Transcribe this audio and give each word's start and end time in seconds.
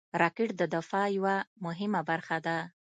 راکټ 0.21 0.49
د 0.57 0.61
دفاع 0.75 1.07
یوه 1.17 1.35
مهمه 1.65 2.01
برخه 2.09 2.37
ده 2.45 2.57